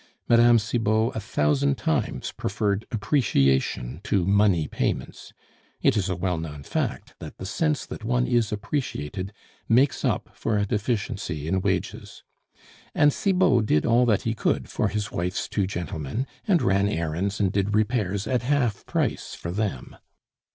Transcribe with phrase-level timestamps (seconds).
[0.27, 0.57] Mme.
[0.57, 5.31] Cibot a thousand times preferred appreciation to money payments;
[5.79, 9.31] it is a well known fact that the sense that one is appreciated
[9.69, 12.23] makes up for a deficiency in wages.
[12.95, 17.39] And Cibot did all that he could for his wife's two gentlemen, and ran errands
[17.39, 19.95] and did repairs at half price for them.